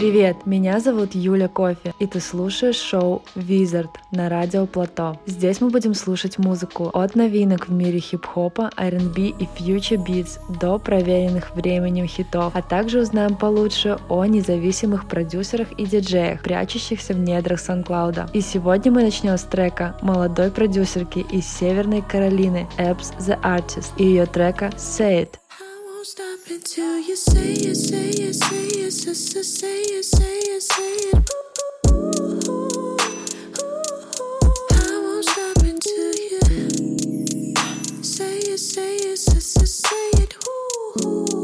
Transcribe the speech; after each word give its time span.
Привет, 0.00 0.46
меня 0.46 0.80
зовут 0.80 1.14
Юля 1.14 1.46
Кофе, 1.46 1.92
и 1.98 2.06
ты 2.06 2.20
слушаешь 2.20 2.76
шоу 2.76 3.22
Wizard 3.36 3.90
на 4.10 4.30
радио 4.30 4.64
Плато. 4.64 5.20
Здесь 5.26 5.60
мы 5.60 5.68
будем 5.68 5.92
слушать 5.92 6.38
музыку 6.38 6.88
от 6.94 7.16
новинок 7.16 7.68
в 7.68 7.72
мире 7.72 7.98
хип-хопа, 7.98 8.70
R&B 8.78 9.20
и 9.20 9.46
future 9.58 10.02
beats 10.02 10.38
до 10.58 10.78
проверенных 10.78 11.54
временем 11.54 12.06
хитов, 12.06 12.56
а 12.56 12.62
также 12.62 13.00
узнаем 13.00 13.36
получше 13.36 13.98
о 14.08 14.24
независимых 14.24 15.06
продюсерах 15.06 15.70
и 15.72 15.84
диджеях, 15.84 16.42
прячущихся 16.44 17.12
в 17.12 17.18
недрах 17.18 17.60
Сан-Клауда. 17.60 18.30
И 18.32 18.40
сегодня 18.40 18.90
мы 18.90 19.02
начнем 19.02 19.36
с 19.36 19.42
трека 19.42 19.98
молодой 20.00 20.50
продюсерки 20.50 21.18
из 21.30 21.46
Северной 21.46 22.00
Каролины 22.00 22.66
Эбс 22.78 23.12
The 23.18 23.38
Artist 23.42 23.90
и 23.98 24.04
ее 24.04 24.24
трека 24.24 24.70
Say 24.78 25.24
It. 25.24 25.39
Until 26.60 27.00
you 27.00 27.16
say 27.16 27.52
it, 27.52 27.74
say 27.74 28.10
it, 28.10 28.34
say 28.34 28.66
it, 28.66 28.92
say 28.92 29.10
it, 29.10 29.44
say 29.44 29.80
it, 29.80 30.04
say 30.04 30.38
it, 30.40 30.62
say 30.62 30.94
it. 31.08 31.30
I 34.70 35.00
won't 35.02 35.24
stop 35.24 35.56
until 35.64 36.12
you 36.30 36.40
say 38.02 38.38
it, 38.40 38.58
say 38.58 38.96
it, 38.96 39.16
say 39.16 39.62
it, 39.62 39.68
say 39.68 40.10
it. 40.22 40.36
I 41.02 41.39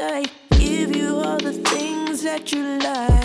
appetite. 0.00 0.32
Give 0.50 0.96
you 0.96 1.16
all 1.16 1.38
the 1.38 1.52
things 1.52 2.22
that 2.22 2.52
you 2.52 2.78
like. 2.78 3.19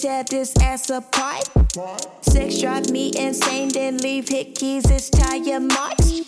Tear 0.00 0.24
this 0.24 0.54
ass 0.62 0.88
apart. 0.88 1.44
Sex 2.22 2.60
drive 2.60 2.90
me 2.90 3.12
insane, 3.16 3.68
then 3.68 3.98
leave 3.98 4.28
hit 4.28 4.54
keys, 4.54 4.88
it's 4.90 5.10
tire 5.10 5.60
marks. 5.60 6.20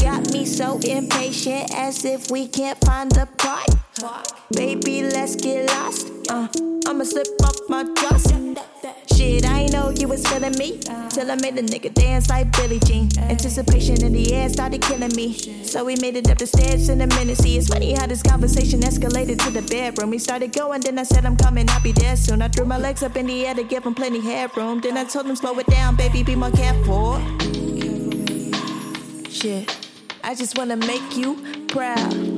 Got 0.00 0.30
me 0.32 0.46
so 0.46 0.78
impatient 0.78 1.74
as 1.74 2.04
if 2.04 2.30
we 2.30 2.48
can't 2.48 2.78
find 2.84 3.10
the 3.12 3.28
part. 3.36 3.81
Baby, 4.52 5.02
let's 5.02 5.36
get 5.36 5.68
lost. 5.68 6.10
Uh, 6.30 6.48
I'ma 6.86 7.04
slip 7.04 7.26
off 7.44 7.56
my 7.68 7.84
trust. 7.94 8.34
Shit, 9.14 9.44
I 9.44 9.66
know 9.66 9.90
you 9.90 10.08
was 10.08 10.26
feeling 10.26 10.56
me. 10.56 10.78
Till 11.10 11.30
I 11.30 11.34
made 11.36 11.56
the 11.56 11.62
nigga 11.62 11.92
dance 11.92 12.30
like 12.30 12.50
Billie 12.52 12.80
Jean. 12.80 13.10
Anticipation 13.18 14.02
in 14.02 14.14
the 14.14 14.32
air 14.32 14.48
started 14.48 14.80
killing 14.80 15.14
me. 15.14 15.34
So 15.64 15.84
we 15.84 15.96
made 15.96 16.16
it 16.16 16.30
up 16.30 16.38
the 16.38 16.46
stairs 16.46 16.88
in 16.88 17.02
a 17.02 17.06
minute. 17.06 17.36
See, 17.36 17.58
it's 17.58 17.68
funny 17.68 17.92
how 17.92 18.06
this 18.06 18.22
conversation 18.22 18.80
escalated 18.80 19.44
to 19.44 19.50
the 19.50 19.62
bedroom. 19.62 20.08
We 20.08 20.18
started 20.18 20.52
going, 20.52 20.80
then 20.80 20.98
I 20.98 21.02
said 21.02 21.26
I'm 21.26 21.36
coming, 21.36 21.68
I'll 21.68 21.82
be 21.82 21.92
there 21.92 22.16
soon. 22.16 22.40
I 22.40 22.48
threw 22.48 22.64
my 22.64 22.78
legs 22.78 23.02
up 23.02 23.16
in 23.16 23.26
the 23.26 23.46
air 23.46 23.54
to 23.54 23.62
give 23.62 23.84
him 23.84 23.94
plenty 23.94 24.20
headroom. 24.20 24.80
Then 24.80 24.96
I 24.96 25.04
told 25.04 25.26
him 25.26 25.36
slow 25.36 25.58
it 25.58 25.66
down, 25.66 25.96
baby, 25.96 26.22
be 26.22 26.34
more 26.34 26.50
careful. 26.50 27.20
Shit, 29.28 29.76
I 30.24 30.34
just 30.34 30.56
wanna 30.56 30.76
make 30.76 31.14
you 31.14 31.36
proud. 31.68 32.31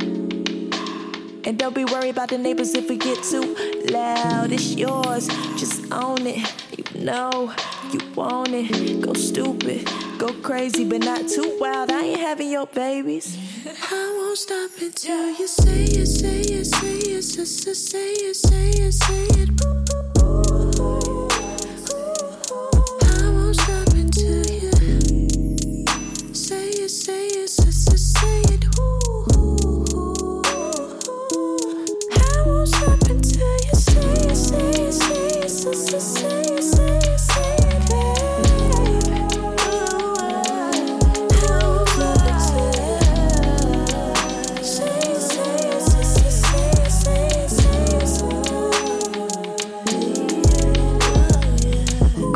And 1.46 1.58
don't 1.58 1.74
be 1.74 1.84
worried 1.84 2.10
about 2.10 2.30
the 2.30 2.38
neighbors 2.38 2.74
if 2.74 2.88
we 2.88 2.96
get 2.96 3.22
too 3.22 3.54
loud. 3.90 4.50
It's 4.50 4.74
yours, 4.74 5.28
just 5.58 5.92
own 5.92 6.26
it. 6.26 6.38
You 6.78 7.04
know 7.04 7.52
you 7.92 8.00
want 8.14 8.48
it. 8.52 9.00
Go 9.02 9.12
stupid, 9.12 9.86
go 10.18 10.32
crazy, 10.42 10.84
but 10.88 11.04
not 11.04 11.28
too 11.28 11.56
wild. 11.60 11.90
I 11.90 12.02
ain't 12.02 12.20
having 12.20 12.50
your 12.50 12.66
babies. 12.66 13.36
I 13.66 14.14
won't 14.16 14.38
stop 14.38 14.70
until 14.80 15.30
you 15.38 15.46
say 15.46 15.84
it, 15.84 16.06
say 16.06 16.40
it, 16.40 16.64
say 16.64 16.98
it, 16.98 17.18
it, 17.18 17.22
say 17.22 18.12
it, 18.12 18.34
say 18.36 18.70
it, 18.70 18.94
say 18.94 19.24
it. 19.24 19.33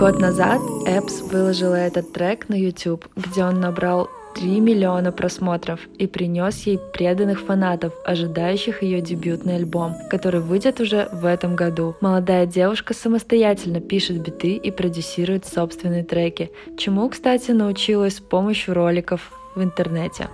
Год 0.09 0.21
назад 0.21 0.63
Эпс 0.87 1.21
выложила 1.21 1.75
этот 1.75 2.15
трек 2.15 2.49
на 2.49 2.55
YouTube, 2.55 3.07
где 3.15 3.45
он 3.45 3.61
набрал 3.61 4.09
3 4.37 4.59
миллиона 4.59 5.13
просмотров 5.13 5.81
и 5.99 6.07
принес 6.07 6.67
ей 6.67 6.79
преданных 6.95 7.41
фанатов, 7.41 7.93
ожидающих 8.07 8.83
ее 8.83 9.03
дебютный 9.03 9.57
альбом, 9.57 9.97
который 10.09 10.41
выйдет 10.41 10.81
уже 10.81 11.11
в 11.13 11.27
этом 11.27 11.57
году. 11.57 11.95
Молодая 12.01 12.47
девушка 12.47 12.95
самостоятельно 12.95 13.83
пишет 13.83 14.23
биты 14.23 14.55
и 14.55 14.71
продюсирует 14.71 15.45
собственные 15.45 16.05
треки, 16.05 16.53
чему, 16.79 17.07
кстати, 17.11 17.51
научилась 17.51 18.17
с 18.17 18.21
помощью 18.21 18.73
роликов 18.73 19.31
в 19.55 19.63
интернете. 19.63 20.29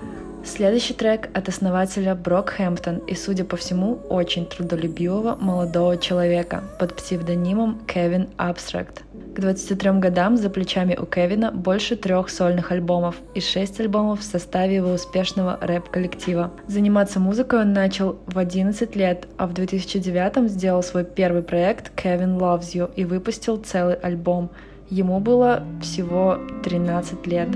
Следующий 0.45 0.95
трек 0.95 1.31
от 1.35 1.49
основателя 1.49 2.15
Брокхэмптон 2.15 2.99
и, 3.09 3.17
судя 3.17 3.45
по 3.45 3.57
всему, 3.57 3.99
очень 4.09 4.47
трудолюбивого 4.47 5.35
молодого 5.35 5.97
человека 5.97 6.63
под 6.79 6.95
псевдонимом 6.95 7.81
Кевин 7.89 8.29
Абстракт. 8.37 9.03
К 9.35 9.41
23 9.41 9.91
годам 9.99 10.37
за 10.37 10.49
плечами 10.49 10.95
у 10.95 11.07
Кевина 11.07 11.51
больше 11.51 11.97
трех 11.97 12.31
сольных 12.31 12.71
альбомов 12.71 13.17
и 13.35 13.41
шесть 13.41 13.81
альбомов 13.81 14.21
в 14.21 14.23
составе 14.23 14.77
его 14.77 14.93
успешного 14.93 15.59
рэп-коллектива. 15.61 16.53
Заниматься 16.69 17.19
музыкой 17.19 17.63
он 17.63 17.73
начал 17.73 18.21
в 18.27 18.39
11 18.39 18.95
лет, 18.95 19.27
а 19.37 19.49
в 19.49 19.53
2009 19.53 20.49
сделал 20.49 20.85
свой 20.85 21.03
первый 21.05 21.43
проект 21.43 21.91
Kevin 22.01 22.39
Loves 22.39 22.75
You 22.75 22.89
и 22.95 23.05
выпустил 23.05 23.57
целый 23.57 23.97
альбом. 23.97 24.51
Ему 24.89 25.19
было 25.19 25.65
всего 25.83 26.39
13 26.63 27.27
лет. 27.27 27.49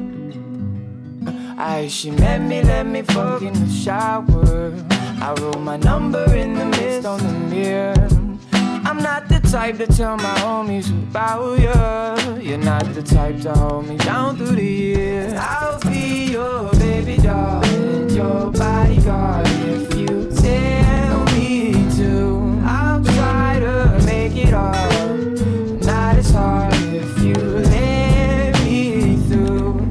I, 1.60 1.88
wrote 5.34 5.60
my 5.60 5.76
number 5.76 6.24
in 6.34 6.54
the 6.54 6.64
mist 6.64 7.04
on 7.04 7.18
the 7.18 7.54
mirror. 7.54 8.17
I'm 8.88 9.02
not 9.02 9.28
the 9.28 9.38
type 9.40 9.76
to 9.76 9.86
tell 9.86 10.16
my 10.16 10.34
homies 10.36 10.88
about 11.10 11.58
you. 11.60 12.42
You're 12.42 12.56
not 12.56 12.86
the 12.94 13.02
type 13.02 13.38
to 13.42 13.52
hold 13.52 13.86
me 13.86 13.98
down 13.98 14.38
through 14.38 14.56
the 14.56 14.64
years. 14.64 15.34
I'll 15.36 15.78
be 15.80 16.32
your 16.32 16.72
baby 16.72 17.18
doll 17.18 17.62
and 17.66 18.10
your 18.10 18.50
bodyguard 18.50 19.46
if 19.46 19.94
you 19.94 20.30
tell 20.34 21.22
me 21.36 21.74
to. 21.98 22.62
I'll 22.64 23.04
try 23.04 23.60
to 23.60 24.02
make 24.06 24.34
it 24.34 24.54
all. 24.54 25.16
Not 25.84 26.16
as 26.16 26.30
hard 26.30 26.72
if 26.74 27.18
you 27.22 27.34
let 27.34 28.58
me 28.64 29.18
through. 29.28 29.86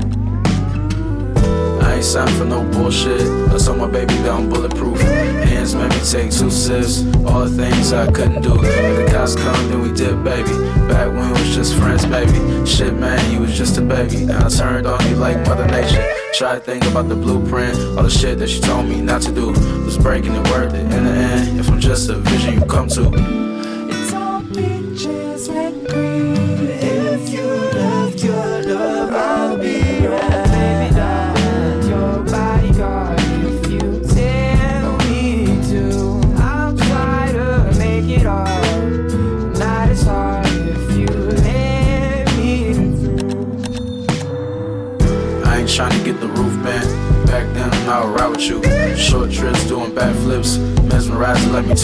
I 1.85 1.97
ain't 1.97 2.03
signed 2.03 2.31
for 2.31 2.45
no 2.45 2.63
bullshit. 2.71 3.21
I 3.21 3.57
saw 3.57 3.75
my 3.75 3.85
baby 3.85 4.15
down 4.23 4.49
bulletproof 4.49 5.36
hands 5.67 5.75
made 5.75 5.99
me 5.99 6.05
take 6.05 6.31
two 6.31 6.49
sips. 6.49 7.03
All 7.25 7.45
the 7.45 7.49
things 7.49 7.93
I 7.93 8.09
couldn't 8.11 8.41
do. 8.41 8.53
If 8.63 9.05
the 9.05 9.11
cops 9.11 9.35
come, 9.35 9.69
then 9.69 9.81
we 9.81 9.91
did, 9.93 10.23
baby. 10.23 10.51
Back 10.87 11.07
when 11.07 11.25
we 11.25 11.31
was 11.31 11.55
just 11.55 11.75
friends, 11.75 12.05
baby. 12.05 12.65
Shit, 12.65 12.93
man, 12.93 13.19
you 13.31 13.39
was 13.39 13.57
just 13.57 13.77
a 13.77 13.81
baby. 13.81 14.25
Now 14.25 14.45
I 14.45 14.49
turned 14.49 14.87
on 14.87 15.05
you 15.07 15.15
like 15.15 15.37
Mother 15.47 15.67
Nature. 15.67 16.05
Try 16.33 16.55
to 16.55 16.59
think 16.59 16.85
about 16.85 17.09
the 17.09 17.15
blueprint. 17.15 17.77
All 17.97 18.03
the 18.03 18.09
shit 18.09 18.39
that 18.39 18.47
she 18.49 18.61
told 18.61 18.87
me 18.87 19.01
not 19.01 19.21
to 19.23 19.31
do. 19.31 19.51
Was 19.85 19.97
breaking 19.97 20.35
it 20.35 20.47
worth 20.49 20.73
it. 20.73 20.81
In 20.93 21.03
the 21.03 21.11
end, 21.11 21.59
if 21.59 21.69
I'm 21.69 21.79
just 21.79 22.09
a 22.09 22.15
vision 22.15 22.55
you 22.55 22.65
come 22.65 22.87
to. 22.89 23.11
It's 23.89 24.13
all 24.13 24.41
just 24.93 25.49
like 25.49 25.73
green. 25.87 26.67
If 26.79 27.29
you 27.29 27.66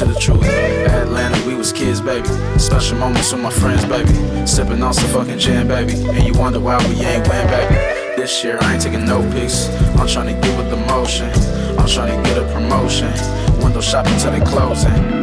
to 0.06 0.14
the 0.14 0.20
truth. 0.20 0.44
Atlanta, 0.44 1.48
we 1.48 1.56
was 1.56 1.72
kids, 1.72 2.02
baby. 2.02 2.28
Special 2.58 2.98
moments 2.98 3.32
with 3.32 3.42
my 3.42 3.50
friends, 3.50 3.86
baby. 3.86 4.14
Sipping 4.46 4.82
on 4.82 4.94
some 4.94 5.10
fucking 5.10 5.40
gin, 5.40 5.68
baby. 5.68 5.94
And 5.94 6.24
you 6.24 6.34
wonder 6.34 6.60
why 6.60 6.78
we 6.88 6.96
ain't 7.02 7.28
win, 7.28 7.48
baby. 7.48 7.76
This 8.16 8.44
year, 8.44 8.58
I 8.62 8.74
ain't 8.74 8.82
taking 8.82 9.06
no 9.06 9.22
pics. 9.32 9.70
I'm 9.98 10.08
trying 10.08 10.34
to 10.34 10.48
get 10.48 10.58
with 10.58 10.70
the 10.70 10.78
motion. 10.78 11.30
I'm 11.78 11.88
trying 11.88 12.16
to 12.16 12.30
get 12.30 12.38
a 12.38 12.54
promotion. 12.54 13.12
Window 13.64 13.82
shopping 13.82 14.18
till 14.18 14.32
they 14.32 14.42
closing. 14.42 15.23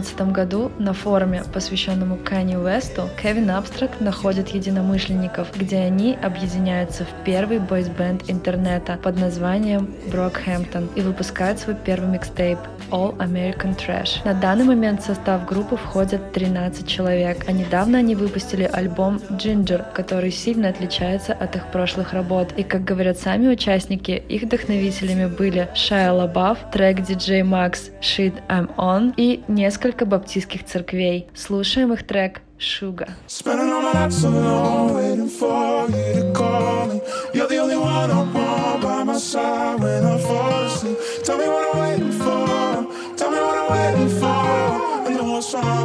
2015 0.00 0.32
году 0.32 0.70
на 0.78 0.92
форуме, 0.92 1.42
посвященному 1.52 2.16
Канни 2.16 2.56
Уэсту, 2.56 3.08
Кевин 3.22 3.50
Абстракт 3.50 4.00
находит 4.00 4.48
единомышленников, 4.48 5.48
где 5.56 5.78
они 5.78 6.18
объединяются 6.22 7.04
в 7.04 7.24
первый 7.24 7.58
бойсбенд 7.58 8.28
интернета 8.28 8.98
под 9.02 9.18
названием 9.18 9.88
Брокхэмптон 10.10 10.90
и 10.96 11.00
выпускают 11.00 11.60
свой 11.60 11.76
первый 11.76 12.10
микстейп 12.10 12.58
All 12.90 13.16
American 13.18 13.76
Trash. 13.76 14.24
На 14.24 14.34
данный 14.34 14.64
момент 14.64 15.02
в 15.02 15.06
состав 15.06 15.44
группы 15.46 15.76
входят 15.76 16.32
13 16.32 16.86
человек, 16.86 17.44
а 17.48 17.52
недавно 17.52 17.98
они 17.98 18.14
выпустили 18.14 18.64
альбом 18.64 19.16
Ginger, 19.30 19.84
который 19.92 20.30
сильно 20.30 20.68
отличается 20.68 21.32
от 21.32 21.56
их 21.56 21.70
прошлых 21.70 22.12
работ. 22.12 22.52
И, 22.56 22.62
как 22.62 22.84
говорят 22.84 23.18
сами 23.18 23.48
участники, 23.48 24.22
их 24.28 24.42
вдохновителями 24.42 25.26
были 25.26 25.68
Шайа 25.74 26.12
Лабаф, 26.12 26.58
трек 26.72 27.00
DJ 27.00 27.42
Max 27.42 27.90
Shit 28.00 28.34
I'm 28.48 28.74
On, 28.76 29.12
и 29.16 29.42
несколько 29.48 30.06
баптистских 30.06 30.64
церквей. 30.64 31.26
Слушаем 31.34 31.92
их 31.92 32.06
трек 32.06 32.40
Sugar. 32.58 33.10
Spending 33.26 33.70
all 33.70 33.82
my 33.82 33.92
nights 33.92 34.24
alone, 34.24 34.94
waiting 34.94 35.28
for 35.28 35.90
you 35.90 36.14
to 36.14 36.32
call 36.32 36.86
me. 36.86 37.00
You're 37.34 37.48
the 37.48 37.58
only 37.58 37.76
one 37.76 38.10
I 38.10 38.22
want 38.32 38.82
by 38.82 39.04
my 39.04 39.18
side 39.18 39.78
when 39.78 40.04
I 40.04 40.18
fall 40.18 40.64
asleep. 40.64 40.95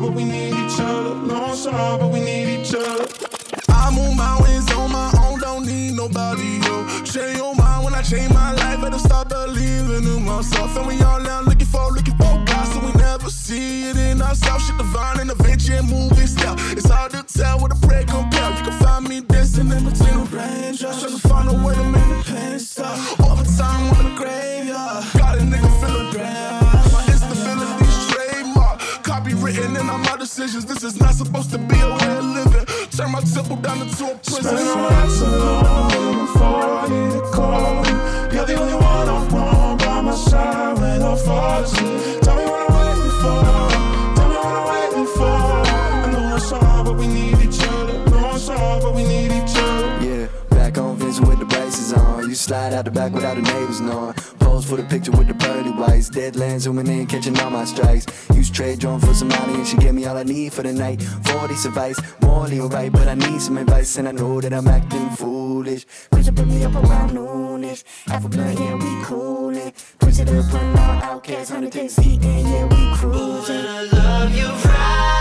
But 0.02 0.14
we 0.14 0.24
need 0.24 0.54
each 0.54 0.80
other. 0.80 1.16
No, 1.16 1.52
it's 1.52 1.66
but 1.66 2.10
we 2.12 2.20
need 2.20 2.60
each 2.60 2.74
other. 2.74 3.08
I 3.70 3.94
move 3.94 4.18
mountains 4.18 4.72
on 4.74 4.92
my 4.92 5.12
own, 5.24 5.40
don't 5.40 5.66
need 5.66 5.94
nobody 5.94 6.60
else. 6.66 7.14
Change 7.14 7.38
your 7.38 7.54
mind 7.56 7.86
when 7.86 7.94
I 7.94 8.02
change 8.02 8.34
my 8.34 8.54
life. 8.54 8.82
Better 8.82 8.98
start 8.98 9.30
believing 9.30 10.06
in 10.06 10.26
myself. 10.26 10.76
And 10.78 10.88
we 10.88 11.02
all 11.04 11.20
now 11.20 11.42
looking 11.42 11.68
for, 11.68 11.92
looking 11.92 12.16
for 12.16 12.34
God, 12.46 12.66
so 12.66 12.80
we 12.80 12.92
never 12.94 13.30
see 13.30 13.90
it 13.90 13.98
in 13.98 14.22
ourselves. 14.22 14.66
Shit 14.66 14.78
divine 14.78 15.20
and 15.20 15.32
adventure 15.32 15.76
and 15.76 15.90
movie 15.90 16.26
style. 16.26 16.56
It's 16.72 16.90
hard 16.90 17.12
to 17.12 17.24
tell 17.24 17.60
what 17.60 17.72
a 17.72 17.88
prayer 17.88 18.06
compare. 18.06 18.50
You 18.58 18.64
can 18.64 18.80
find 18.80 19.08
me 19.08 19.22
dancing 19.22 19.70
in 19.70 19.84
between 19.86 20.18
the 20.18 20.28
raindrops. 20.36 21.02
Trying 21.02 21.18
to 21.18 21.28
find 21.28 21.50
a 21.50 21.54
way 21.64 21.76
to 21.76 21.84
make 21.84 22.10
the 22.10 22.24
pain 22.26 22.60
stop. 22.60 22.98
Overtime 23.20 23.94
on 23.98 24.04
the 24.10 24.16
graveyard. 24.18 25.06
Got 25.14 25.38
a 25.38 25.42
nigga 25.42 25.70
feeling 25.80 26.12
grand. 26.12 26.81
My 29.24 29.30
instability's 29.30 29.56
trademark. 29.56 29.84
In 29.84 29.90
all 29.90 29.98
my 30.00 30.18
decisions. 30.18 30.66
This 30.66 30.84
is 30.84 31.00
not 31.00 31.14
supposed 31.14 31.52
to 31.52 31.58
be 31.58 31.80
a 31.80 31.90
way 31.90 32.18
of 32.18 32.26
living. 32.26 32.66
Turn 32.92 33.12
my 33.12 33.22
temple 33.22 33.56
down 33.58 33.82
into 33.82 34.12
a 34.12 34.16
prison. 34.16 34.44
Spending 34.44 34.66
my 34.66 34.90
nights 34.90 35.22
alone 35.22 36.26
before 36.26 36.64
I 36.64 36.88
need 36.90 37.12
to 37.14 37.22
call. 37.32 37.86
You're 38.34 38.46
the 38.46 38.56
only 38.60 38.74
one 38.74 39.10
I 39.10 39.28
want 39.34 39.80
by 39.80 40.02
my 40.02 40.16
side 40.16 40.80
when 40.80 41.02
I 41.02 41.16
fall 41.16 41.64
asleep. 41.64 42.22
Tell 42.22 42.36
me 42.36 42.46
what 42.46 42.70
I'm 42.70 42.76
waiting 42.78 43.12
for. 43.22 43.42
Tell 44.16 44.30
me 44.30 44.36
what 44.36 44.56
I'm 44.60 44.66
waiting 44.74 45.10
for. 45.16 45.26
I 45.26 46.12
know 46.12 46.36
it's 46.36 46.50
hard, 46.50 46.86
but 46.86 46.96
we 46.96 47.08
need 47.08 47.38
each 47.40 47.62
other. 47.64 48.10
Know 48.10 48.36
it's 48.36 48.48
hard, 48.48 48.84
but 48.84 48.94
we 48.96 49.04
need 49.04 49.32
each 49.32 49.56
other. 49.58 50.06
Yeah, 50.06 50.28
back 50.50 50.78
on 50.78 50.96
Vincent 50.98 51.28
with 51.28 51.40
the 51.40 51.46
braces 51.46 51.94
on. 51.94 52.28
You 52.28 52.36
slide 52.36 52.74
out 52.74 52.86
the 52.86 52.92
back 52.92 53.14
without 53.14 53.36
the 53.36 53.42
neighbors 53.42 53.82
knowing. 53.82 54.16
Pose 54.62 54.70
for 54.70 54.78
the 54.78 54.84
picture 54.84 55.12
with 55.12 55.28
the 55.28 55.34
pearly 55.34 55.72
whites. 55.72 56.10
Deadlands 56.10 56.62
zooming 56.62 56.88
in, 56.88 57.08
catching 57.08 57.40
all 57.40 57.50
my 57.50 57.66
strikes. 57.66 58.06
Use 58.36 58.50
trade 58.50 58.80
drone 58.80 59.00
for 59.00 59.14
some 59.14 59.30
money 59.30 59.56
and 59.56 59.68
she 59.68 59.78
gave 59.78 59.94
me 59.94 60.06
all 60.06 60.18
I 60.18 60.24
need 60.24 60.54
for 60.54 60.64
the 60.64 60.74
night. 60.74 61.02
40 61.02 61.54
advice, 61.54 62.00
morally 62.22 62.60
alright, 62.60 62.92
but 62.92 63.08
I 63.08 63.16
need 63.16 63.42
some 63.42 63.58
advice 63.58 63.98
and 63.98 64.08
I 64.08 64.12
know 64.12 64.42
that 64.42 64.54
I'm 64.54 64.68
acting 64.68 65.10
foolish. 65.12 65.86
Up, 66.12 66.36
put 66.36 66.48
me 66.48 66.64
up 66.64 66.76
around 66.76 67.12
noonish. 67.12 67.84
Half 68.06 68.26
a 68.26 68.30
blunt, 68.30 68.60
yeah, 68.60 68.76
we 68.76 69.04
coolin'. 69.04 69.74
It 70.02 70.30
up, 70.30 70.52
put 70.52 70.62
out 70.62 71.04
outcasts, 71.04 71.52
100 71.52 71.72
days 71.72 71.98
eating, 72.00 72.48
yeah, 72.48 72.66
we 72.66 72.98
cruising. 72.98 73.56
Ooh, 73.56 73.70
I 73.70 73.90
love 73.94 74.36
you 74.36 74.48
right, 74.48 75.21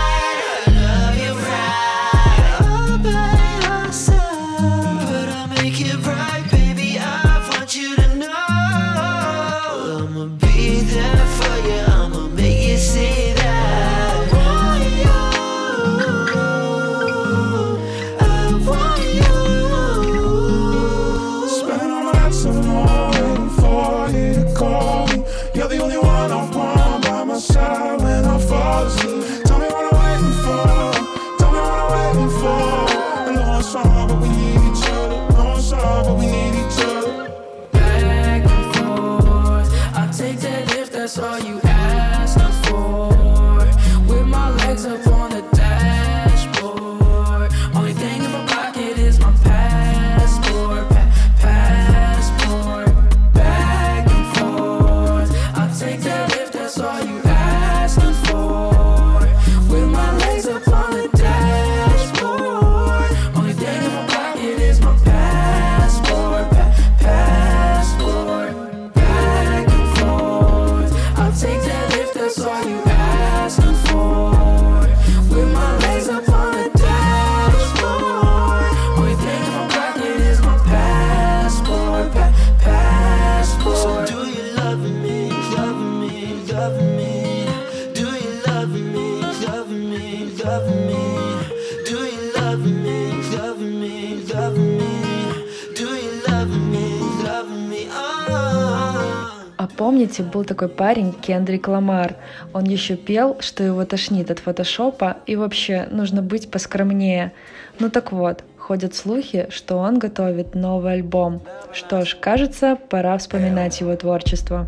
такой 100.60 100.76
парень 100.76 101.14
Кендрик 101.14 101.68
Ламар. 101.68 102.16
Он 102.52 102.64
еще 102.64 102.94
пел, 102.94 103.38
что 103.40 103.64
его 103.64 103.82
тошнит 103.86 104.30
от 104.30 104.40
фотошопа, 104.40 105.16
и 105.24 105.34
вообще 105.34 105.88
нужно 105.90 106.20
быть 106.20 106.50
поскромнее. 106.50 107.32
Ну 107.78 107.88
так 107.88 108.12
вот, 108.12 108.44
ходят 108.58 108.94
слухи, 108.94 109.46
что 109.48 109.78
он 109.78 109.98
готовит 109.98 110.54
новый 110.54 110.92
альбом. 110.92 111.40
Что 111.72 112.04
ж, 112.04 112.14
кажется, 112.14 112.76
пора 112.76 113.16
вспоминать 113.16 113.80
его 113.80 113.96
творчество. 113.96 114.66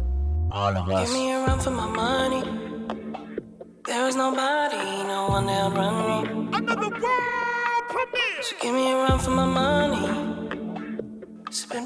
There 3.85 4.07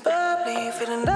bubbly, 0.05 0.71
feeling. 0.79 1.05
Love. 1.05 1.16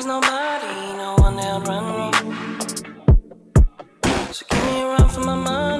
There's 0.00 0.08
nobody, 0.08 0.96
no 0.96 1.14
one 1.18 1.36
to 1.36 1.60
run 1.68 1.84
me. 1.98 2.08
So 4.32 4.46
give 4.48 4.64
me 4.64 4.80
a 4.80 4.86
run 4.86 5.08
for 5.10 5.20
my 5.20 5.34
money. 5.34 5.79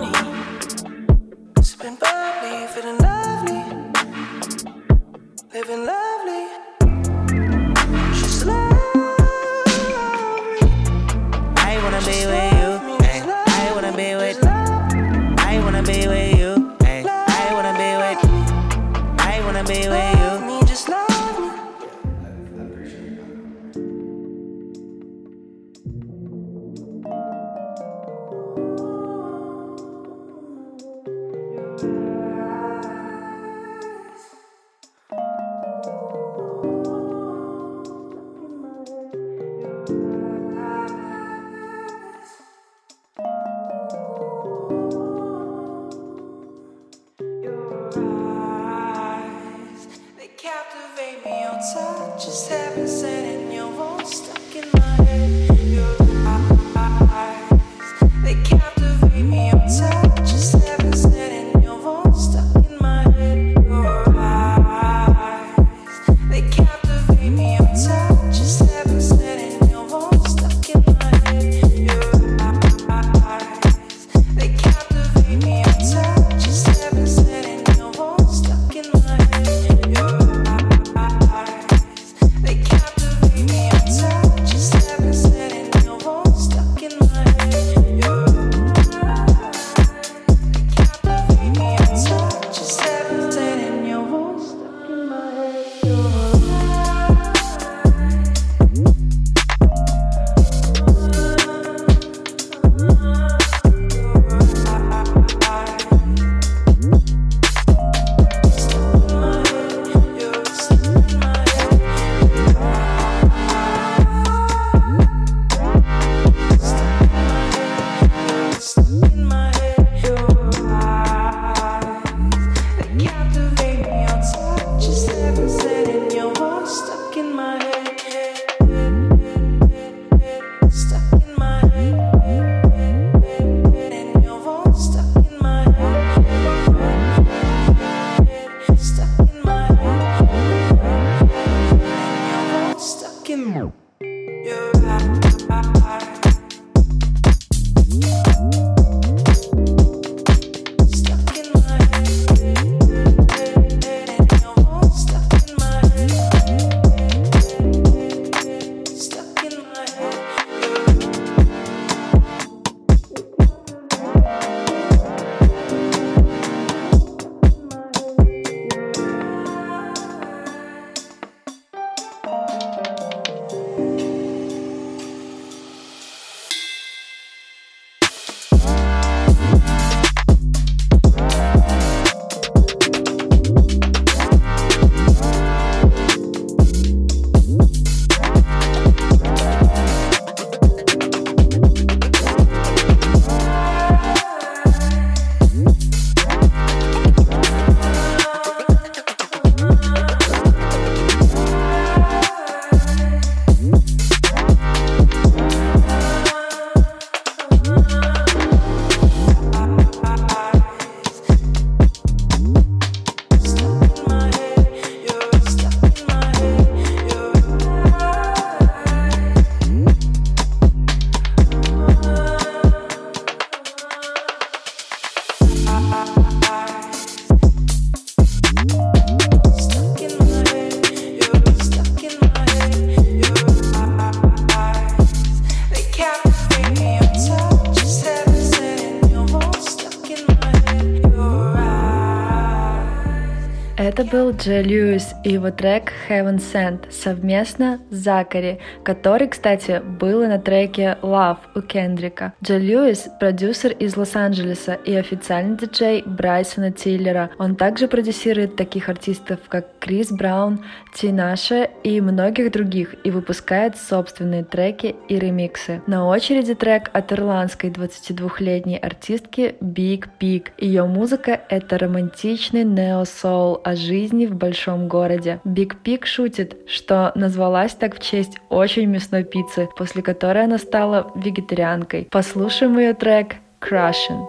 Был 243.99 244.31
Джей 244.31 244.63
Льюис 244.63 245.15
и 245.25 245.33
его 245.33 245.51
трек 245.51 245.93
Heaven 246.09 246.39
Sent 246.39 246.91
совместно 246.91 247.81
с 247.91 247.97
Закари, 247.97 248.59
который, 248.85 249.29
кстати, 249.29 249.83
был 249.85 250.23
и 250.23 250.27
на 250.27 250.39
треке 250.39 250.97
Love 251.03 251.39
у 251.55 251.61
Кендрика. 251.61 252.33
Джей 252.43 252.59
Льюис— 252.59 253.09
продюсер 253.21 253.73
из 253.73 253.97
Лос-Анджелеса 253.97 254.75
и 254.75 254.95
официальный 254.95 255.57
диджей 255.57 256.03
Брайсона 256.07 256.71
Тиллера. 256.71 257.31
Он 257.39 257.57
также 257.57 257.89
продюсирует 257.89 258.57
таких 258.57 258.89
артистов, 258.89 259.41
как 259.49 259.79
Крис 259.79 260.11
Браун, 260.11 260.65
Тинаша 260.95 261.65
и 261.83 262.01
многих 262.01 262.53
других 262.53 262.95
и 263.05 263.11
выпускает 263.11 263.77
собственные 263.77 264.45
треки 264.45 264.95
и 265.09 265.19
ремиксы. 265.19 265.83
На 265.87 266.07
очереди 266.07 266.55
трек 266.55 266.91
от 266.93 267.13
ирландской 267.13 267.71
22-летней 267.71 268.79
артистки 268.79 269.57
Big 269.61 270.09
Pig. 270.21 270.49
Ее 270.59 270.85
музыка— 270.85 271.41
это 271.49 271.79
романтичный 271.79 272.65
нео-соул 272.65 273.61
о 273.65 273.75
жизни 273.81 274.27
в 274.27 274.35
большом 274.35 274.89
городе. 274.89 275.41
Биг 275.45 275.77
Пик 275.83 276.07
шутит, 276.07 276.57
что 276.69 277.13
назвалась 277.15 277.75
так 277.75 277.97
в 277.97 278.01
честь 278.01 278.39
очень 278.49 278.87
мясной 278.87 279.25
пиццы, 279.25 279.69
после 279.77 280.03
которой 280.03 280.45
она 280.45 280.59
стала 280.59 281.11
вегетарианкой. 281.15 282.09
Послушаем 282.11 282.79
ее 282.79 282.95
трек 282.95 283.37
«Crushing». 283.61 284.27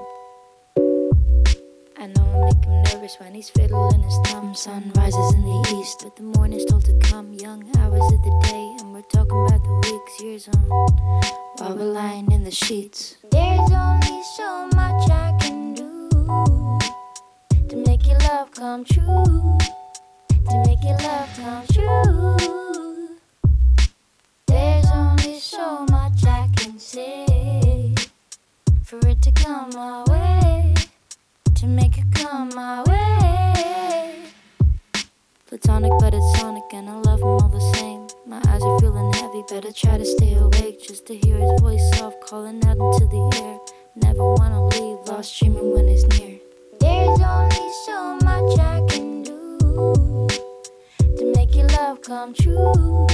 when 3.20 3.36
he's 3.36 3.50
fiddling 3.50 4.02
his 4.04 4.18
thumb. 4.26 4.56
Sun 4.56 4.92
rises 4.96 5.34
in 5.34 5.44
the 5.44 5.76
east, 5.80 6.02
but 6.04 6.16
the 6.16 6.24
morning's 6.24 6.66
told 6.66 6.86
to 6.86 6.94
come. 7.00 7.34
Young 7.34 7.64
hours 7.78 8.04
of 8.14 8.24
the 8.24 8.48
day, 8.50 8.76
and 8.80 8.94
we're 8.94 9.10
talking 9.14 9.46
about 9.48 9.64
the 9.64 9.92
weeks, 9.92 10.22
years 10.22 10.48
on. 10.48 10.70
While 11.58 11.76
we're 11.76 11.94
lying 11.94 12.32
in 12.32 12.44
the 12.44 12.52
sheets, 12.52 13.18
there's 13.32 13.72
only 13.72 14.22
so 14.38 14.68
much 14.74 15.10
I 15.10 15.38
can 15.42 15.61
to 17.72 17.78
make 17.78 18.06
your 18.06 18.18
love 18.20 18.52
come 18.52 18.84
true. 18.84 19.58
To 20.50 20.64
make 20.68 20.84
your 20.84 20.98
love 20.98 21.30
come 21.38 21.66
true. 21.72 23.18
There's 24.46 24.86
only 24.92 25.40
so 25.40 25.86
much 25.90 26.26
I 26.26 26.50
can 26.58 26.78
say 26.78 27.96
for 28.84 29.00
it 29.08 29.22
to 29.22 29.32
come 29.32 29.70
my 29.74 30.04
way. 30.10 30.74
To 31.56 31.66
make 31.66 31.98
it 31.98 32.12
come 32.14 32.50
my 32.54 32.84
way. 32.84 34.24
Platonic, 35.48 35.94
but 36.02 36.14
it's 36.14 36.40
sonic, 36.42 36.64
and 36.74 36.90
I 36.90 36.96
love 36.96 37.22
him 37.22 37.28
all 37.28 37.48
the 37.48 37.62
same. 37.78 38.06
My 38.26 38.42
eyes 38.50 38.62
are 38.62 38.80
feeling 38.82 39.14
heavy, 39.14 39.44
better 39.50 39.72
try 39.72 39.98
to 39.98 40.06
stay 40.06 40.34
awake 40.34 40.84
just 40.84 41.06
to 41.08 41.16
hear 41.16 41.38
his 41.38 41.62
voice 41.62 41.98
soft 41.98 42.20
calling 42.20 42.62
out 42.66 42.76
into 42.76 43.06
the 43.06 43.42
air. 43.42 43.60
Never 43.96 44.34
wanna 44.34 44.68
leave, 44.68 44.98
lost 45.08 45.40
dreaming 45.40 45.74
when 45.74 45.88
he's 45.88 46.06
near. 46.20 46.38
There's 46.82 47.22
only 47.22 47.51
so 47.72 48.18
much 48.26 48.60
I 48.60 48.82
can 48.90 49.24
do 49.24 49.58
to 51.18 51.34
make 51.36 51.56
your 51.56 51.68
love 51.68 52.02
come 52.02 52.34
true. 52.34 53.08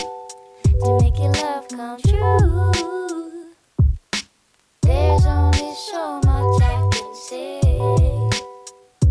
To 0.81 0.99
make 0.99 1.17
your 1.19 1.31
love 1.33 1.67
come 1.67 1.99
true. 2.01 3.51
There's 4.81 5.25
only 5.27 5.73
so 5.75 6.19
much 6.25 6.61
I 6.63 6.89
can 6.91 7.15
say 7.29 7.61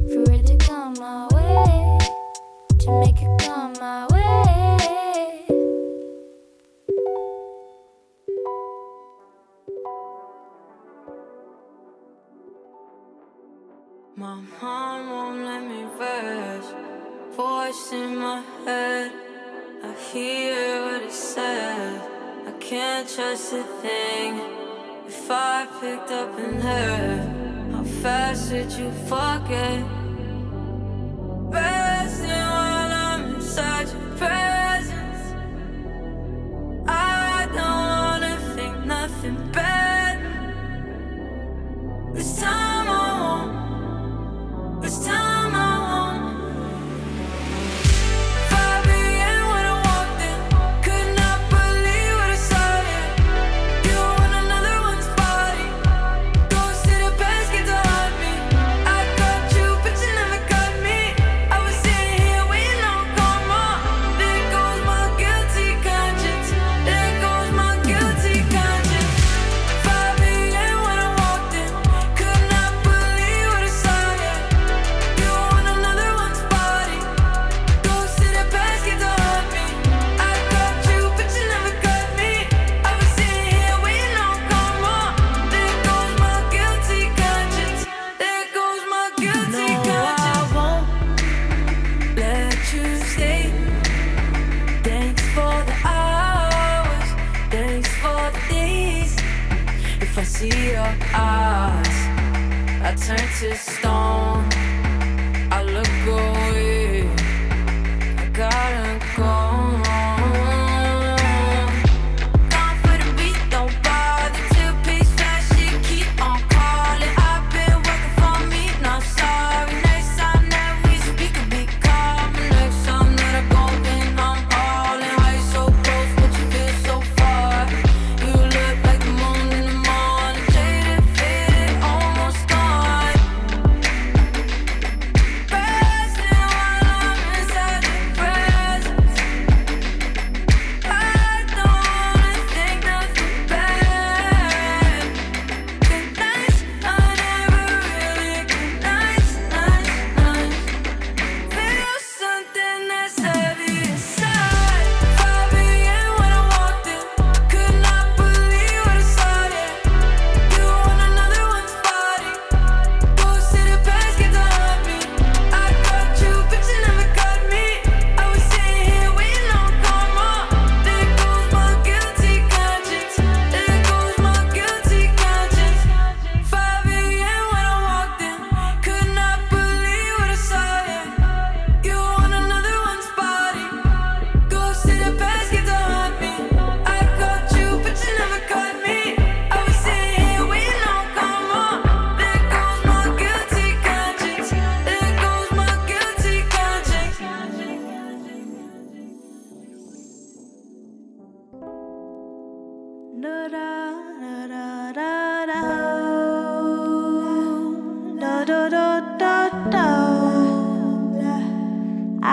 for 0.09 0.33
it 0.33 0.47
to 0.47 0.57
come 0.57 0.95
my 0.95 1.29
way. 1.33 1.99
To 2.81 3.01
make 3.01 3.23
it 3.23 3.41
come 3.41 3.73
my 3.75 4.07
way. 4.09 5.47
My 14.17 14.41
voice 17.67 17.93
in 17.93 18.17
my 18.17 18.43
head. 18.65 19.11
I 19.83 19.93
hear 20.13 20.83
what 20.85 21.03
it 21.03 21.13
said. 21.13 22.01
I 22.47 22.53
can't 22.61 23.09
trust 23.09 23.53
a 23.53 23.65
thing. 23.83 24.33
If 25.07 25.29
I 25.31 25.67
picked 25.81 26.11
up 26.11 26.39
and 26.39 26.63
heard, 26.63 27.73
how 27.73 27.83
fast 28.03 28.51
did 28.51 28.71
you 28.73 28.91
forget? 29.09 30.06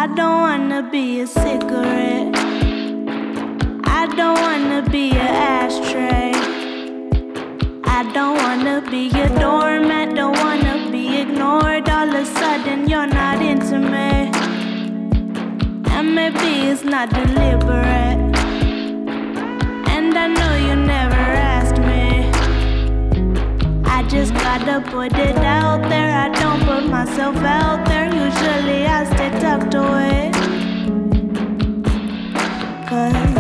I 0.04 0.08
don't 0.08 0.42
wanna 0.42 0.84
be 0.92 1.22
a 1.22 1.28
cigarette. 1.28 2.36
I 3.86 4.06
don't 4.18 4.38
wanna 4.46 4.82
be 4.92 5.12
an 5.12 5.34
ashtray. 5.56 6.34
I 7.86 8.04
don't 8.12 8.36
wanna 8.44 8.82
be 8.92 9.08
a 9.22 9.30
doormat. 9.40 10.14
Don't 10.14 10.38
wanna 10.44 10.92
be 10.92 11.22
ignored. 11.22 11.88
All 11.88 12.10
of 12.10 12.16
a 12.16 12.26
sudden, 12.26 12.90
you're 12.90 13.08
not 13.08 13.42
into 13.42 13.80
me. 13.80 14.30
And 15.96 16.14
maybe 16.14 16.52
it's 16.70 16.84
not 16.84 17.10
deliberate. 17.10 18.20
And 19.96 20.18
I 20.18 20.28
know 20.28 20.54
you 20.68 20.76
never. 20.76 21.13
I 24.04 24.08
just 24.10 24.34
gotta 24.34 24.82
put 24.92 25.14
it 25.18 25.38
out 25.38 25.82
there. 25.90 26.12
I 26.14 26.28
don't 26.28 26.62
put 26.66 26.90
myself 26.90 27.38
out 27.38 27.88
there. 27.88 28.08
Usually 28.14 28.86
I 28.86 29.06
stay 29.06 29.30
tucked 29.40 29.74
away. 29.76 30.30
Cause 32.90 33.33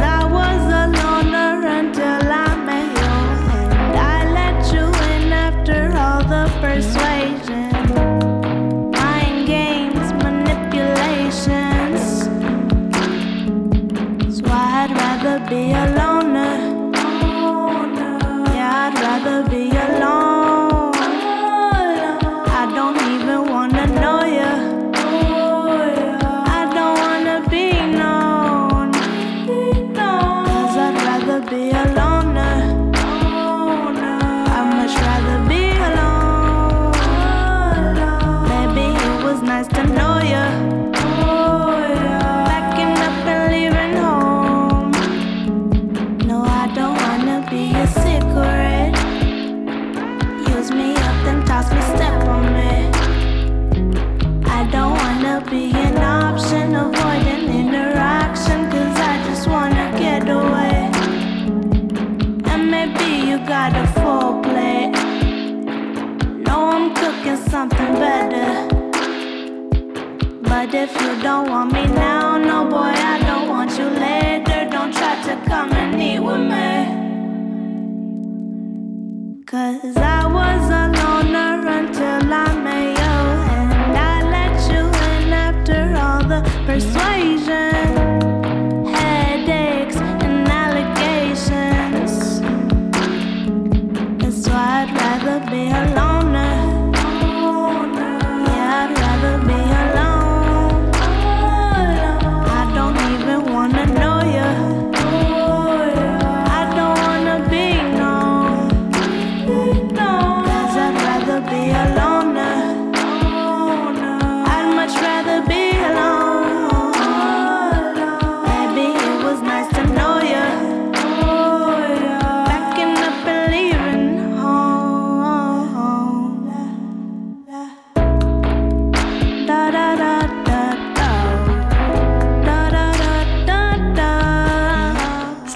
I'm 71.34 71.72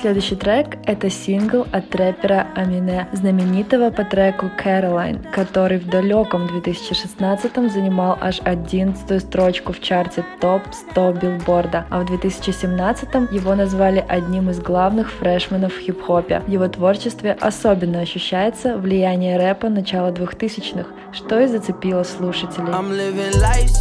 Следующий 0.07 0.37
трек— 0.37 0.77
это 0.85 1.09
сингл 1.09 1.67
от 1.73 1.93
рэпера 1.93 2.47
Амине, 2.55 3.09
знаменитого 3.11 3.89
по 3.89 4.05
треку 4.05 4.45
«Caroline», 4.45 5.29
который 5.33 5.79
в 5.79 5.89
далеком 5.89 6.47
2016 6.47 7.69
занимал 7.69 8.17
аж 8.21 8.39
11 8.45 9.21
строчку 9.21 9.73
в 9.73 9.81
чарте 9.81 10.23
топ-100 10.39 11.19
билборда, 11.19 11.87
а 11.89 11.99
в 11.99 12.05
2017 12.05 13.33
его 13.33 13.53
назвали 13.55 14.05
одним 14.07 14.49
из 14.49 14.61
главных 14.61 15.11
фрешменов 15.11 15.73
в 15.73 15.79
хип-хопе. 15.81 16.39
В 16.39 16.49
его 16.49 16.69
творчестве 16.69 17.35
особенно 17.41 17.99
ощущается 17.99 18.77
влияние 18.77 19.37
рэпа 19.37 19.67
начала 19.67 20.13
2000-х, 20.13 20.87
что 21.11 21.41
и 21.41 21.47
зацепило 21.47 22.03
слушателей. 22.03 22.71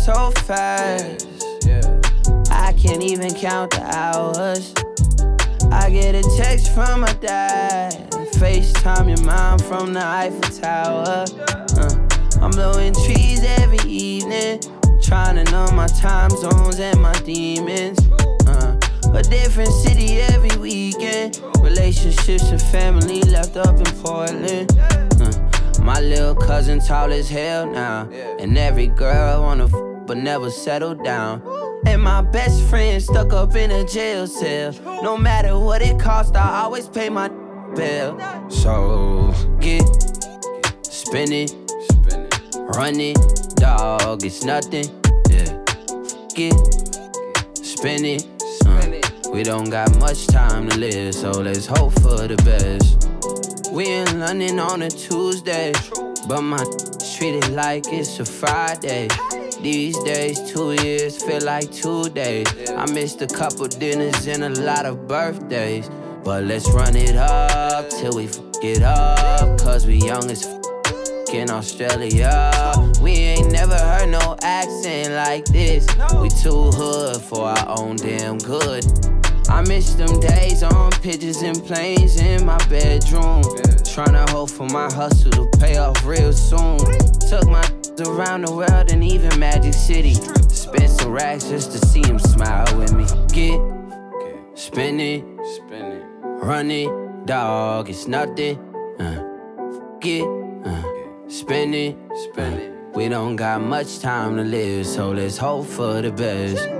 So 0.04 0.32
fast. 0.48 1.28
I 2.50 2.72
can't 2.72 3.04
even 3.04 3.32
count 3.32 3.70
the 3.70 3.84
hours. 3.94 4.85
I 5.76 5.90
get 5.90 6.14
a 6.14 6.22
text 6.36 6.72
from 6.74 7.02
my 7.02 7.12
dad. 7.20 8.10
FaceTime 8.40 9.08
your 9.14 9.24
mom 9.26 9.58
from 9.58 9.92
the 9.92 10.04
Eiffel 10.04 10.40
Tower. 10.60 11.24
Uh, 11.76 12.42
I'm 12.42 12.50
blowing 12.50 12.94
trees 13.04 13.44
every 13.60 13.78
evening. 13.88 14.60
Trying 15.02 15.36
to 15.36 15.44
know 15.52 15.68
my 15.72 15.86
time 15.86 16.30
zones 16.30 16.80
and 16.80 17.00
my 17.00 17.12
demons. 17.20 17.98
Uh, 18.48 18.78
a 19.12 19.22
different 19.22 19.70
city 19.70 20.20
every 20.32 20.56
weekend. 20.56 21.40
Relationships 21.60 22.50
and 22.50 22.60
family 22.60 23.22
left 23.22 23.56
up 23.56 23.76
in 23.76 23.84
Portland. 24.02 24.72
Uh, 25.20 25.82
my 25.82 26.00
little 26.00 26.34
cousin 26.34 26.80
tall 26.80 27.12
as 27.12 27.28
hell 27.28 27.66
now. 27.70 28.08
And 28.40 28.56
every 28.56 28.88
girl 28.88 29.42
wanna 29.42 29.66
f- 29.66 29.95
but 30.06 30.16
never 30.16 30.50
settle 30.50 30.94
down. 30.94 31.42
And 31.86 32.02
my 32.02 32.22
best 32.22 32.62
friend 32.64 33.02
stuck 33.02 33.32
up 33.32 33.54
in 33.54 33.70
a 33.70 33.84
jail 33.84 34.26
cell. 34.26 34.72
No 35.02 35.16
matter 35.16 35.58
what 35.58 35.82
it 35.82 35.98
cost, 35.98 36.36
I 36.36 36.62
always 36.62 36.88
pay 36.88 37.08
my 37.08 37.28
bill. 37.74 38.18
So 38.48 39.34
get, 39.60 39.84
spin 40.82 41.32
it, 41.32 41.54
run 42.76 43.00
it, 43.00 43.18
dog. 43.56 44.24
It's 44.24 44.44
nothing. 44.44 44.86
Yeah, 45.28 45.62
get, 46.34 46.54
spin 47.62 48.04
it. 48.04 48.26
uh. 48.66 49.30
we 49.32 49.42
don't 49.42 49.70
got 49.70 49.96
much 49.98 50.26
time 50.26 50.68
to 50.68 50.78
live, 50.78 51.14
so 51.14 51.30
let's 51.30 51.66
hope 51.66 51.92
for 52.00 52.26
the 52.26 52.36
best. 52.44 53.72
We 53.72 53.92
in 53.92 54.20
London 54.20 54.58
on 54.58 54.82
a 54.82 54.90
Tuesday, 54.90 55.72
but 56.26 56.40
my 56.40 56.64
treated 57.16 57.48
like 57.52 57.84
it's 57.92 58.20
a 58.20 58.24
Friday. 58.24 59.08
These 59.66 59.98
days, 60.04 60.52
two 60.52 60.74
years 60.80 61.20
feel 61.20 61.42
like 61.42 61.72
two 61.72 62.08
days. 62.10 62.46
I 62.70 62.88
missed 62.92 63.20
a 63.20 63.26
couple 63.26 63.66
dinners 63.66 64.28
and 64.28 64.44
a 64.44 64.60
lot 64.62 64.86
of 64.86 65.08
birthdays. 65.08 65.90
But 66.22 66.44
let's 66.44 66.70
run 66.70 66.94
it 66.94 67.16
up 67.16 67.90
till 67.90 68.14
we 68.14 68.26
f 68.26 68.38
it 68.62 68.82
up. 68.84 69.58
Cause 69.58 69.84
we 69.84 69.96
young 69.96 70.30
as 70.30 70.46
f 70.46 71.34
in 71.34 71.50
Australia. 71.50 72.52
We 73.02 73.10
ain't 73.10 73.50
never 73.50 73.74
heard 73.74 74.10
no 74.10 74.36
accent 74.40 75.14
like 75.14 75.46
this. 75.46 75.84
We 76.22 76.28
too 76.28 76.70
hood 76.70 77.20
for 77.20 77.46
our 77.46 77.66
own 77.76 77.96
damn 77.96 78.38
good. 78.38 78.84
I 79.48 79.62
miss 79.62 79.94
them 79.94 80.20
days 80.20 80.62
on 80.62 80.92
pictures 81.02 81.42
and 81.42 81.60
planes 81.64 82.20
in 82.20 82.46
my 82.46 82.58
bedroom. 82.68 83.42
Tryna 83.82 84.30
hope 84.30 84.50
for 84.50 84.68
my 84.68 84.88
hustle 84.92 85.32
to 85.32 85.58
pay 85.58 85.76
off 85.78 86.04
real 86.04 86.32
soon. 86.32 86.78
Took 87.28 87.48
my 87.48 87.68
around 88.00 88.42
the 88.46 88.52
world 88.52 88.90
and 88.90 89.02
even 89.02 89.38
Magic 89.38 89.74
City. 89.74 90.14
Spent 90.14 90.90
some 90.90 91.12
racks 91.12 91.48
just 91.48 91.72
to 91.72 91.78
see 91.86 92.04
him 92.06 92.18
smile 92.18 92.66
with 92.76 92.92
me. 92.92 93.04
Get, 93.28 93.60
spin 94.54 95.00
it, 95.00 95.24
run 96.42 96.70
it, 96.70 96.88
dog, 97.26 97.88
it's 97.88 98.06
nothing. 98.06 98.58
Uh, 98.98 99.98
get, 100.00 100.24
uh, 100.64 101.28
spin 101.28 101.74
it, 101.74 101.96
spin 102.30 102.52
it. 102.54 102.72
We 102.94 103.08
don't 103.08 103.36
got 103.36 103.60
much 103.60 104.00
time 104.00 104.36
to 104.36 104.42
live, 104.42 104.86
so 104.86 105.10
let's 105.10 105.36
hope 105.36 105.66
for 105.66 106.00
the 106.02 106.10
best. 106.10 106.75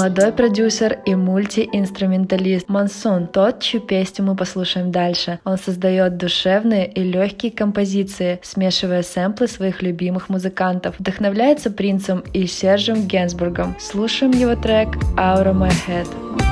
Молодой 0.00 0.32
продюсер 0.32 0.98
и 1.04 1.14
мультиинструменталист 1.14 2.70
Мансун, 2.70 3.26
тот, 3.26 3.60
чью 3.60 3.82
песню 3.82 4.24
мы 4.24 4.34
послушаем 4.34 4.90
дальше. 4.90 5.40
Он 5.44 5.58
создает 5.58 6.16
душевные 6.16 6.90
и 6.90 7.02
легкие 7.02 7.52
композиции, 7.52 8.40
смешивая 8.42 9.02
сэмплы 9.02 9.46
своих 9.46 9.82
любимых 9.82 10.30
музыкантов. 10.30 10.94
Вдохновляется 10.98 11.70
принцем 11.70 12.20
и 12.32 12.46
Сержем 12.46 13.06
Генсбургом. 13.06 13.76
Слушаем 13.78 14.32
его 14.32 14.56
трек 14.56 14.88
«Out 15.18 15.44
of 15.44 15.58
My 15.58 15.72
Head». 15.86 16.49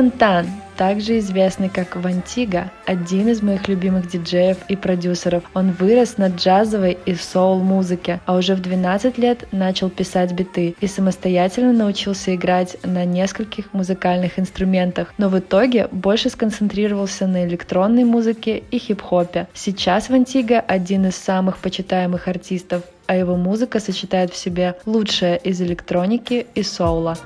Тантан, 0.00 0.46
также 0.78 1.18
известный 1.18 1.68
как 1.68 1.94
Вантига, 1.94 2.70
один 2.86 3.28
из 3.28 3.42
моих 3.42 3.68
любимых 3.68 4.08
диджеев 4.08 4.56
и 4.68 4.74
продюсеров. 4.74 5.42
Он 5.52 5.72
вырос 5.72 6.16
на 6.16 6.28
джазовой 6.28 6.96
и 7.04 7.14
соул-музыке, 7.14 8.18
а 8.24 8.36
уже 8.36 8.54
в 8.54 8.62
12 8.62 9.18
лет 9.18 9.46
начал 9.52 9.90
писать 9.90 10.32
биты 10.32 10.74
и 10.80 10.86
самостоятельно 10.86 11.74
научился 11.74 12.34
играть 12.34 12.78
на 12.82 13.04
нескольких 13.04 13.74
музыкальных 13.74 14.38
инструментах, 14.38 15.12
но 15.18 15.28
в 15.28 15.38
итоге 15.38 15.86
больше 15.92 16.30
сконцентрировался 16.30 17.26
на 17.26 17.44
электронной 17.44 18.04
музыке 18.04 18.62
и 18.70 18.78
хип-хопе. 18.78 19.48
Сейчас 19.52 20.08
Вантига 20.08 20.60
один 20.60 21.04
из 21.04 21.16
самых 21.16 21.58
почитаемых 21.58 22.26
артистов, 22.26 22.84
а 23.06 23.16
его 23.16 23.36
музыка 23.36 23.80
сочетает 23.80 24.32
в 24.32 24.36
себе 24.38 24.76
лучшее 24.86 25.36
из 25.36 25.60
электроники 25.60 26.46
и 26.54 26.62
соула. 26.62 27.18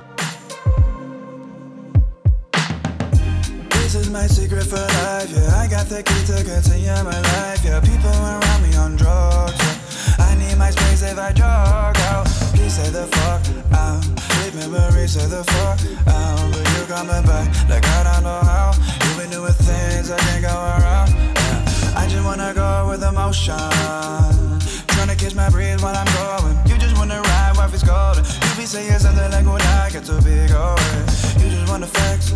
This 3.95 4.07
is 4.07 4.11
my 4.11 4.27
secret 4.27 4.65
for 4.65 4.75
life, 4.75 5.31
yeah. 5.31 5.55
I 5.55 5.67
got 5.67 5.87
the 5.87 6.03
key 6.03 6.21
to 6.27 6.43
continue 6.43 6.91
my 7.07 7.15
life, 7.15 7.63
yeah. 7.63 7.79
People 7.79 8.11
around 8.11 8.61
me 8.61 8.75
on 8.75 8.97
drugs, 8.97 9.55
yeah. 9.55 10.19
I 10.19 10.35
need 10.35 10.57
my 10.57 10.69
space 10.69 11.01
if 11.01 11.17
I 11.17 11.31
drug 11.31 11.95
out. 12.11 12.27
Please 12.51 12.75
say 12.75 12.89
the 12.89 13.07
fuck 13.07 13.39
out. 13.71 14.03
Leave 14.43 14.69
memories, 14.69 15.13
say 15.13 15.25
the 15.27 15.45
fuck 15.45 15.79
out. 16.11 16.51
But 16.51 16.67
you 16.75 16.83
coming 16.91 17.23
back 17.23 17.47
like 17.69 17.87
I 17.87 18.03
don't 18.03 18.23
know 18.23 18.43
how. 18.43 18.73
You've 19.05 19.17
been 19.17 19.29
doing 19.29 19.53
things 19.63 20.11
I 20.11 20.19
can't 20.19 20.43
go 20.43 20.51
around. 20.51 21.15
Yeah. 21.15 21.95
I 21.95 22.05
just 22.09 22.25
wanna 22.25 22.51
go 22.53 22.89
with 22.89 23.01
emotion. 23.01 23.55
Trying 24.91 25.07
to 25.07 25.15
catch 25.15 25.35
my 25.35 25.49
breath 25.49 25.81
while 25.81 25.95
I'm 25.95 26.11
going. 26.19 26.57
You 26.67 26.77
just 26.77 26.97
wanna 26.97 27.21
ride, 27.21 27.53
wife 27.55 27.73
is 27.73 27.81
golden. 27.81 28.25
Say 28.65 28.87
saying 28.87 28.97
something 28.99 29.29
like 29.31 29.45
when 29.45 29.61
I 29.61 29.91
get 29.91 30.05
to 30.05 30.15
be 30.23 30.47
going. 30.47 31.05
You 31.37 31.49
just 31.51 31.69
want 31.69 31.81
the 31.81 31.87
fix, 31.87 32.31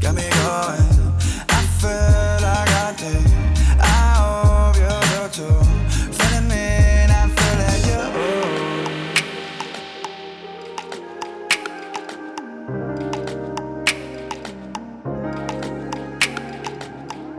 got 0.00 0.14
me 0.14 0.22
going. 0.22 0.88
I 1.50 1.60
feel 1.78 2.40
like 2.40 2.70
I 2.70 2.94
do. 2.96 3.12
I 3.80 4.16
hope 4.16 4.76
you 4.80 4.88
do 5.12 5.28
too. 5.28 5.60
Feeling 6.16 6.48
me 6.48 6.64
I'm 7.12 7.28
feeling 7.36 7.82
you. 7.84 8.00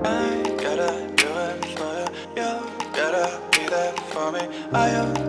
I 0.04 0.06
gotta 0.62 0.91
do 1.16 1.30
it 1.48 1.66
for 1.76 1.96
you. 2.38 2.43
You 2.43 2.50
gotta 2.93 3.26
be 3.52 3.64
there 3.68 3.93
for 4.12 4.28
me. 4.32 4.43
I 4.72 5.24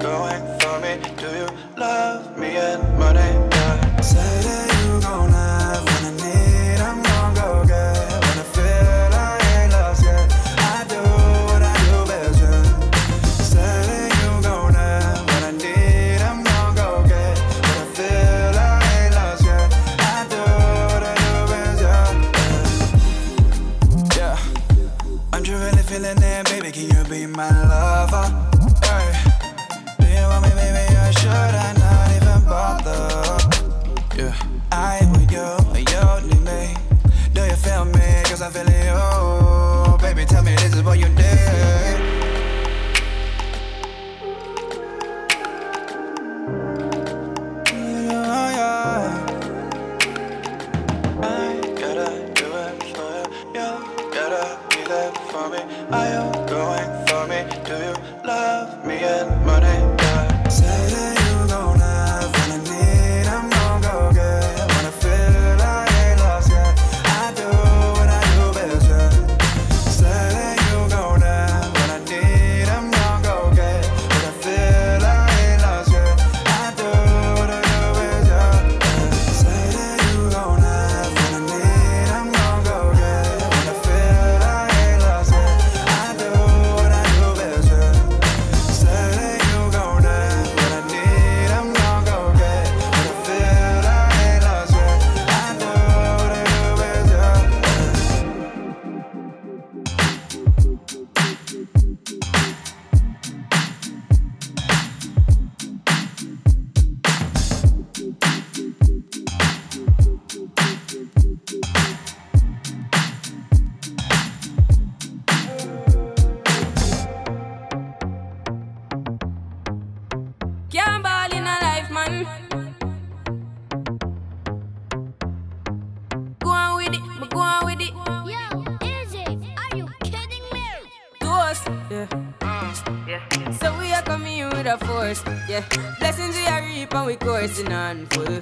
Yeah, 135.49 135.65
blessings 135.99 136.35
we 136.37 136.47
are 136.47 136.63
reaping, 136.63 137.05
we 137.05 137.17
coursing 137.17 137.73
on 137.73 138.07
full. 138.07 138.39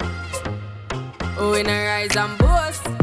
Oh, 1.37 1.51
we 1.51 1.63
not 1.63 1.71
rise 1.71 2.15
and 2.15 2.37
boast. 2.37 2.94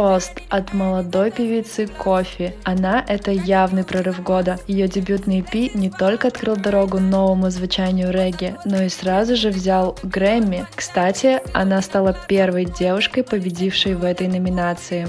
Фрост 0.00 0.40
от 0.48 0.72
молодой 0.72 1.30
певицы 1.30 1.86
Кофи. 1.86 2.54
Она— 2.64 3.04
это 3.08 3.32
явный 3.32 3.84
прорыв 3.84 4.22
года. 4.22 4.58
Ее 4.66 4.88
дебютный 4.88 5.40
EP 5.40 5.72
не 5.74 5.90
только 5.90 6.28
открыл 6.28 6.56
дорогу 6.56 6.98
новому 6.98 7.50
звучанию 7.50 8.10
регги, 8.10 8.56
но 8.64 8.80
и 8.82 8.88
сразу 8.88 9.36
же 9.36 9.50
взял 9.50 9.98
Грэмми. 10.02 10.64
Кстати, 10.74 11.40
она 11.52 11.82
стала 11.82 12.16
первой 12.28 12.64
девушкой, 12.64 13.24
победившей 13.24 13.94
в 13.94 14.02
этой 14.02 14.28
номинации. 14.28 15.06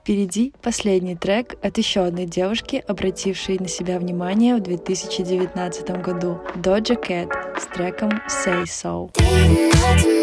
Впереди 0.00 0.54
последний 0.62 1.14
трек 1.14 1.56
от 1.62 1.76
еще 1.76 2.06
одной 2.06 2.24
девушки, 2.24 2.82
обратившей 2.88 3.58
на 3.58 3.68
себя 3.68 3.98
внимание 3.98 4.56
в 4.56 4.60
2019 4.60 5.90
году, 6.00 6.40
Доджа 6.56 6.94
Кэт 6.94 7.28
с 7.58 7.66
треком 7.66 8.22
«Say 8.26 8.62
So». 8.64 10.17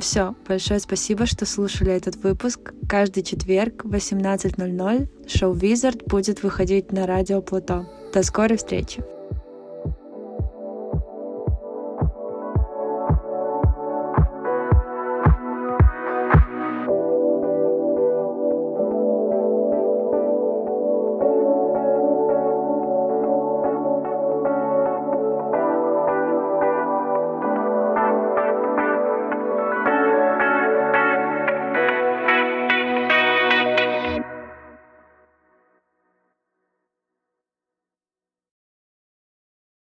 все. 0.00 0.34
Большое 0.48 0.80
спасибо, 0.80 1.26
что 1.26 1.46
слушали 1.46 1.92
этот 1.92 2.16
выпуск. 2.16 2.72
Каждый 2.88 3.22
четверг 3.22 3.84
в 3.84 3.94
18.00 3.94 5.28
шоу 5.28 5.52
«Визард» 5.52 6.04
будет 6.06 6.42
выходить 6.42 6.92
на 6.92 7.06
радио 7.06 7.42
«Плато». 7.42 7.86
До 8.12 8.22
скорой 8.22 8.56
встречи! 8.56 9.02